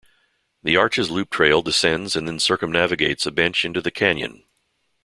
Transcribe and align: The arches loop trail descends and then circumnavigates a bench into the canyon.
The 0.63 0.75
arches 0.77 1.11
loop 1.11 1.29
trail 1.29 1.61
descends 1.61 2.15
and 2.15 2.27
then 2.27 2.39
circumnavigates 2.39 3.27
a 3.27 3.31
bench 3.31 3.63
into 3.63 3.81
the 3.83 3.91
canyon. 3.91 4.43